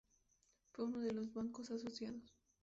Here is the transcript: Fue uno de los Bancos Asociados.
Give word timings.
Fue 0.71 0.85
uno 0.85 1.01
de 1.01 1.11
los 1.13 1.31
Bancos 1.31 1.69
Asociados. 1.69 2.33